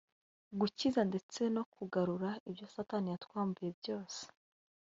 gukiza 0.59 1.01
ndetse 1.09 1.39
no 1.55 1.63
kugarura 1.73 2.29
ibyo 2.49 2.65
satani 2.73 3.07
yatwambuye 3.13 3.69
byose 3.79 4.21